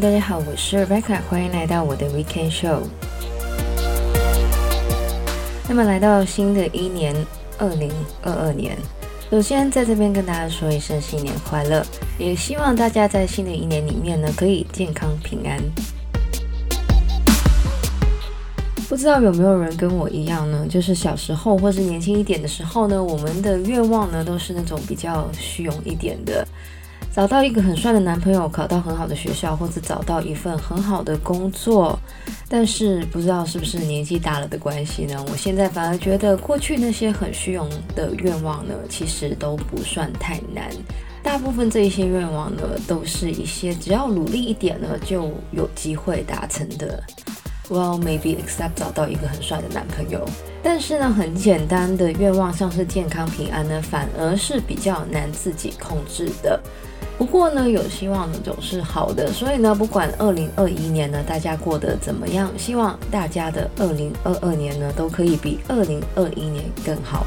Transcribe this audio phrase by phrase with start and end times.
[0.00, 2.80] 大家好，我是 Rebecca，欢迎来到我的 Weekend Show。
[5.68, 7.14] 那么来到新的一年，
[7.58, 7.92] 二零
[8.22, 8.76] 二二年，
[9.30, 11.84] 首先在这边跟大家说一声新年快乐，
[12.18, 15.60] 也希望大家在新的一年里面呢，可以健康平安。
[18.88, 20.66] 不知道有没有人跟我一样呢？
[20.68, 26.46] 就是小时候或是年轻一点的时候呢，我们的愿望呢都是那种比较虚荣一点的。
[27.14, 31.98] 找到一个很帅的男朋友，考到很好的学校，或者找到一份很好的工作，
[32.48, 35.22] 但是不知道是不是年纪大了的关系呢？
[35.30, 40.70] 我现在反而觉得过去那些很虚荣的愿望呢，其实都不算太难。
[41.22, 47.02] 大部分这一些愿望呢，都是一些只要努力一点呢，就有机会达成的。
[47.68, 50.26] Well, maybe except 找到一个很帅的男朋友。
[50.62, 56.58] 但是呢，很简单的愿望，像是健康平安呢，反而是比较难自己控制的。
[57.18, 67.24] 不过呢，有希望呢总是好的，所以呢，不管二零二一年呢大家过得怎么样，希望大家的二零二二年呢都可以比二零二一年更好。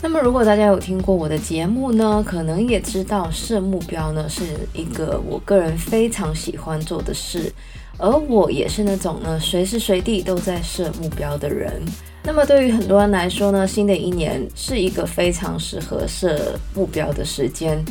[0.00, 7.52] 那么，如果大家有听过我的节目呢，可能也知道设目标呢是一个我个人非常喜欢做的事，
[7.98, 11.82] 而我也是那种呢随时随地都在设目标的人。
[12.24, 17.84] 那么对于很多人来说呢，新的一年是一个非常适合设目标的时间。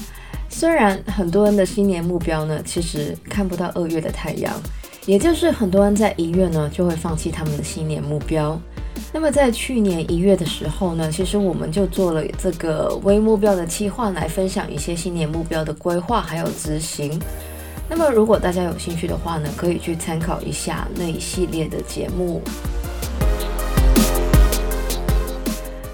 [0.50, 4.54] 虽然很多人的新年目标呢，其实看不到二月的太阳，
[5.06, 8.60] 也就是很多人在一月呢就会放弃他们的新年目标。
[9.14, 17.20] 那么在去年一月的时候呢，其实我们就做了这个微目标的计划，来分享一些新年目标的规划还有执行。
[17.90, 22.42] 那么如果大家有兴趣的话呢，可以去参考一下那一系列的节目。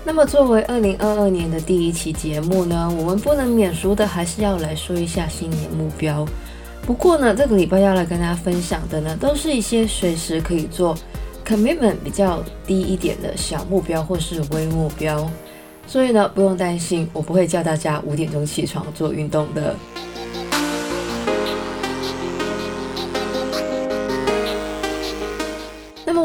[0.07, 6.25] 那么，作为二零二二年的第一期节目呢，我们不能免俗的还是要来说一下新年目标。
[6.85, 10.97] 不过呢，这个礼拜要来跟大家分享的呢，都是一些随时可以做
[11.46, 15.29] commitment 比较低一点的小目标或是微目标。
[15.85, 19.75] 所以呢，不用担心，我不会叫大家五点钟起床做运动的。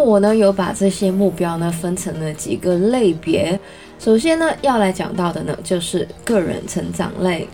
[0.02, 3.58] 我呢有把这些目标呢分成了几个类别，
[3.98, 7.46] 首先呢要来讲到的呢就是个人成长类。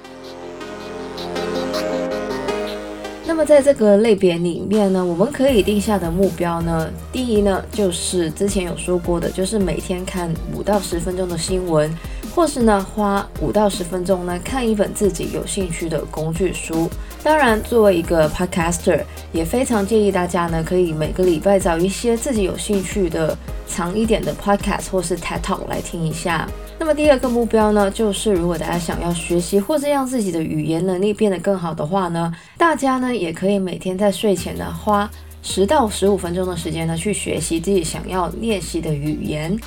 [3.26, 11.88] 那么在这个类别里面呢，我们可以定下的目标呢，第一呢就是之前有说过的，就是每天看五到十分钟的新闻，
[12.34, 16.90] 或是呢花五到十分钟呢看一本自己有兴趣的工具书。
[17.22, 19.02] 当然，作为一个 podcaster，
[19.32, 23.36] 也非常建议大家呢，可以每个礼拜找一些自己有兴趣的
[23.66, 26.48] 长一点的 podcast 或是 TED Talk 来听一下。
[26.78, 35.10] 那么第二个目标呢，就是如果大家想要学习或者让自己的语言能力变得更好的话呢，大家呢也可以每天在睡前呢花
[35.42, 39.58] 十到十五分钟的时间呢去学习自己想要练习的语言。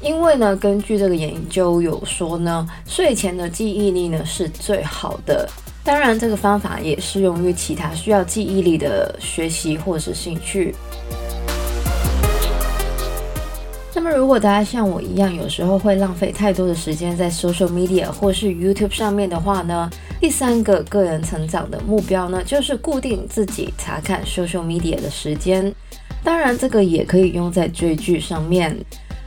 [0.00, 5.48] 因为呢，根据这个研究有说呢，睡前的记忆力呢是最好的。
[5.84, 10.74] 当然，这个方法也适用于其他需要记忆力的学习或是兴趣。
[13.94, 25.70] 那么，如果大家像我一样，有时候会浪费太多的时间在 social media 或是 YouTube 上面的话呢，第三个个人成长的目标呢，就是固定自己查看 social media 的时间。
[26.22, 28.74] 当然，这个也可以用在追剧上面。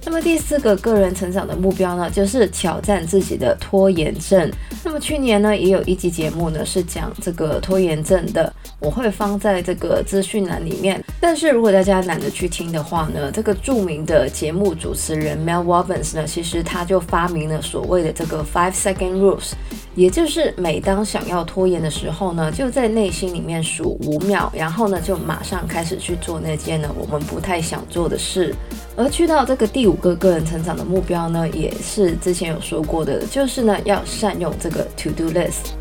[0.07, 4.49] 那么第四个个人成长的目标呢，就是挑战自己的拖延症。
[4.81, 11.03] 那么去年呢，也有一集节目呢是讲这个拖延症的，我会放在这个资讯栏里面。
[11.19, 19.51] 但是如果大家懒得去听的话呢，这个著名的节目主持人 Mel Robbins 呢，其实他就发明了所谓的这个 Five Second Rules，
[19.93, 28.55] 也就是每当想要拖延的时候呢，就在内心里面数五秒，然后呢就马上开始去做那件呢我们不太想做的事。
[28.99, 35.73] 而去到这个第五个个人成长的目标呢，也是之前有说过的，就是呢要善用这个 To Do List。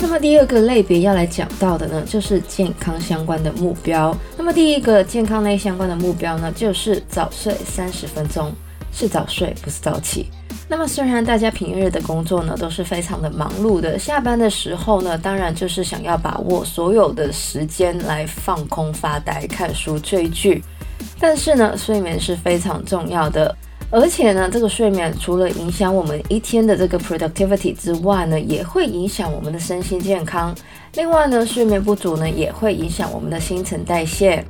[0.00, 4.12] 那么第二个类别要来讲到的呢，就是健康相关的目标。
[4.36, 8.52] 那么第一个健康类相关的目标呢，就是早睡三十分钟，
[8.90, 10.26] 是早睡，不是早起。
[10.68, 20.62] 那么，虽然大家平日的工作呢都是非常的忙碌的，下班的时候呢，当然就是想要把握所有的时间来放空、发呆、看书、追剧。
[21.20, 23.54] 但是呢，睡眠是非常重要的，
[23.90, 30.52] 而且呢，这个睡眠除了影响我们一天的这个 productivity 之外呢，也会影响我们的身心健康。
[30.94, 34.44] 另外呢，睡眠不足呢，也会影响我们的新陈代谢。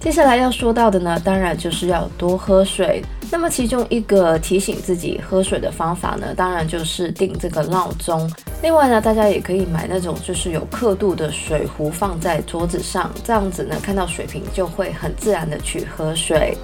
[0.00, 3.02] 接下来要说到的呢，当然就是要多喝水。
[3.30, 8.30] 那么其中一个提醒自己喝水的方法呢，当然就是定这个闹钟。
[8.62, 16.56] 另外呢，大家也可以买那种就是有刻度的水壶放在桌子上，这样子呢，看到水瓶就会很自然的去喝水。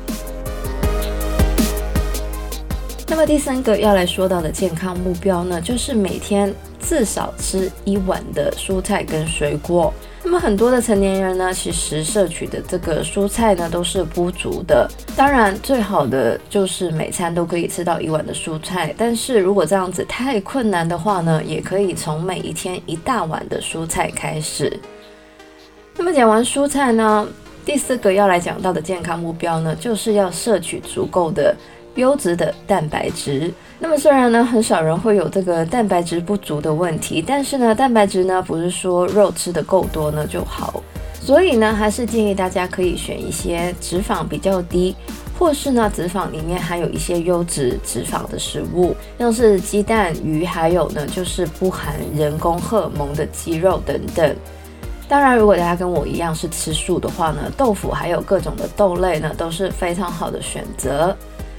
[3.07, 9.93] 那么第三个要来说到的健康目标呢，就是每天至少吃一碗的蔬菜跟水果。
[10.27, 14.91] 那么很多的成年人呢，其实摄取的这个蔬菜呢都是不足的。
[15.15, 18.95] 当然，最好的就是每餐都可以吃到一碗的蔬菜。
[18.97, 24.81] 但是如果这样子太困难的话呢，也可以从每一天一大碗的蔬菜开始。
[25.97, 27.29] 那么讲完蔬菜呢，
[27.67, 31.55] 第四个要来讲到的健康目标呢，就是要摄取足够的
[31.97, 33.53] 优质的蛋白质。
[33.79, 40.83] 那么虽然呢，很少人会有这个蛋白质不足的问题，但是呢，蛋白质呢不是说肉吃得够多呢就好，
[41.21, 44.97] 所以呢，还是建议大家可以选一些脂肪比较低，
[45.39, 54.35] 或是呢脂肪里面含有一些优质脂肪的食物，像是鸡蛋、鱼，还有呢就是不含人工荷尔蒙的鸡肉等等。
[55.07, 61.15] 当然，如果大家跟我一样是吃素的话呢，豆腐还有各种的豆类呢都是非常好的选择。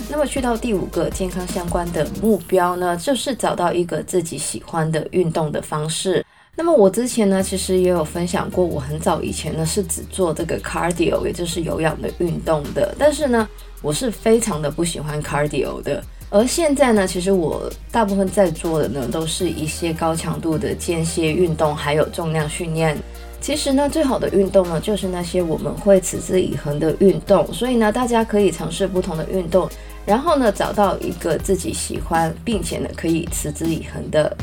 [0.09, 6.25] 那么去到第五个健康相关的目标呢，就是找到一个自己喜欢的运动的方式。
[6.55, 12.95] 那么我之前呢，其实也有分享过，我很早以前呢是只做这个 cardio，也就是有氧的运动的。
[12.97, 13.47] 但是呢，
[13.81, 16.01] 我是非常的不喜欢 cardio 的。
[16.29, 22.97] 而现在呢，其实我大部分在做的呢，都是一些高强度的间歇运动，还有重量训练。
[23.45, 27.45] 其实呢，最好的运动呢，就是那些我们会持之以恒的运动。
[27.53, 29.69] 所以呢，大家可以尝试不同的运动。
[30.03, 34.35] 然后呢，找到一个自己喜欢，并且呢可以持之以恒的。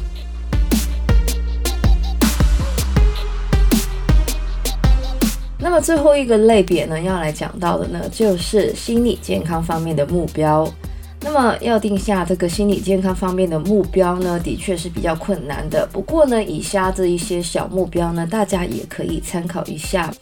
[5.59, 10.65] 那么最后一个类别呢，要来讲到的呢，就是心理健康方面的目标。
[11.25, 15.89] 那么要定下这个心理健康方面的目标呢，的确是比较困难的。
[15.93, 20.13] 不过呢，以下这一些小目标呢，大家也可以参考一下。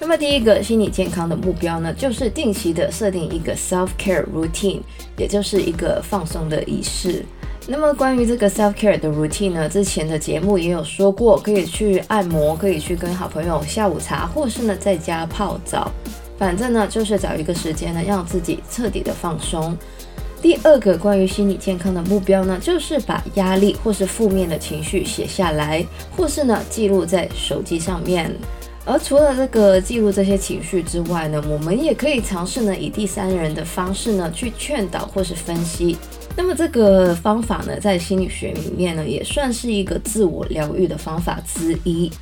[0.00, 4.80] 那么第一个心理健康的目标呢，就是定期的设定一个 self care routine，
[5.18, 7.24] 也就是一个放松的仪式。
[7.68, 15.90] 那么关于这个 self care 的 routine 呢，之前的节目也有说过，可以去按摩，可以去跟好朋友下午茶，或是呢在家泡澡，
[16.38, 19.76] 反正呢就是找一个时间呢，让自己彻底的放松。
[20.42, 25.84] 第二个关于心理健康的目标呢，就是把压力或是负面的情绪写下来，
[26.16, 28.32] 或是呢记录在手机上面。
[28.84, 35.96] 而除了这个记录这些情绪之外呢，我们也可以尝试呢，以第三人的方式呢去劝导或是分析。
[36.36, 42.12] 那么这个方法呢，在心理学里面呢，也算是一个自我疗愈的方法之一。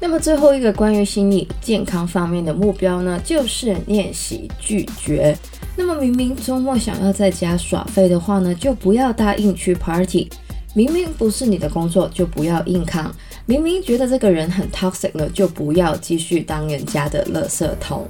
[0.00, 5.36] 那么最后一个关于心理健康方面的目标呢，就是练习拒绝。
[5.76, 10.28] 那么明明周末想要在家耍废的话呢，就不要答应去 party。
[10.74, 13.12] 明明不是你的工作，就不要硬扛。
[13.46, 18.06] 明明觉得这个人很 toxic 了，就不要继续当人家的垃圾桶。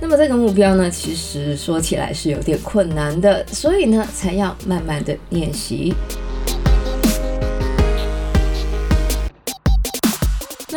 [0.00, 5.94] 那么这个目标呢，其实说起来是有点困难的，所以呢，才要慢慢的练习。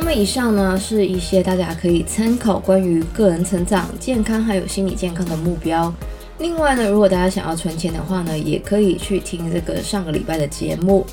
[0.08, 5.94] 么以上呢，是一些大家可以参考关于个人成长、健康还有心理健康的目标。
[6.40, 11.06] 另外呢，如果大家想要存钱的话呢，也可以去听这个上个礼拜的节目。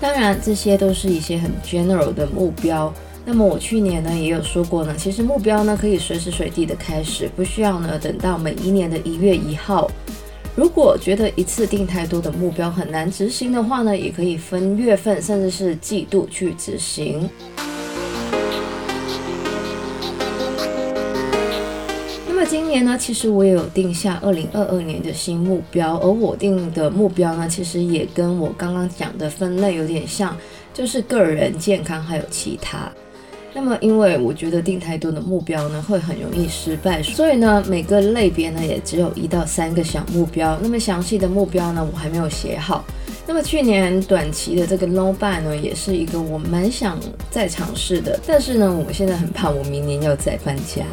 [0.00, 2.94] 当然，这些都是一些很 general 的目标。
[3.24, 9.90] 那么我去年呢也有说过呢，其实目标呢可以随时随地的开始，不需要呢等到每一年的一月一号。
[10.54, 17.28] 如果觉得一次定太多的目标很难执行的话呢，也可以分月份甚至是季度去执行。
[22.38, 30.36] 那么今年呢，其实我也有定下二零二二年的新目标，而我定的目标呢，其实也跟我刚刚讲的分类有点像，
[30.72, 32.88] 就是个人健康还有其他。
[33.52, 40.56] 那么，因为我觉得定太多的目标呢，会很容易失败，所以呢，每个类别呢也只有一到三个小目标。
[40.62, 42.84] 那么详细的目标呢，我还没有写好。
[43.26, 47.00] 那么去年短期的这个 low buy 呢，也是一个我蛮想
[47.32, 50.84] 再尝试的，但是呢，我现在很怕我明年要再搬家。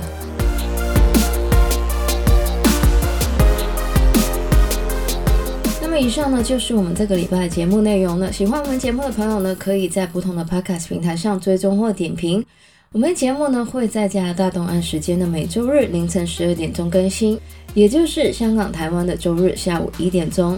[5.98, 8.32] 以上呢就是我们这个礼拜的节目内容了。
[8.32, 12.44] 喜欢我们节目的朋友呢，可以在不同的 Podcast 平台上追踪或点评。
[12.92, 17.40] 我们节目呢会在加拿大东岸时间的每周日凌晨十二点钟更新，
[17.74, 20.58] 也就是香港、台湾的周日下午一点钟。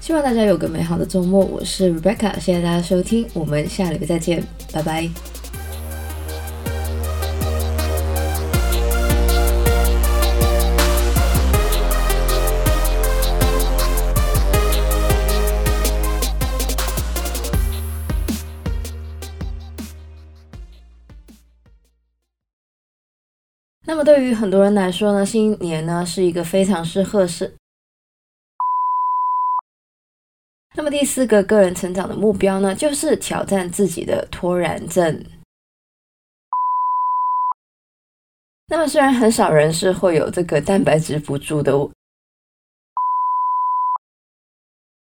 [0.00, 1.44] 希望大家有个美好的周末。
[1.44, 5.29] 我是 Rebecca，谢谢大家收听，我们下礼拜再见，拜拜。
[23.90, 27.52] 那么对于很多人来说呢，新年呢是一个非常适合是。
[30.76, 35.24] 那么第四个个人成长的目标呢，就是挑战自己的拖延症。
[38.68, 41.72] 那么虽然很少人是会有这个蛋白质不足的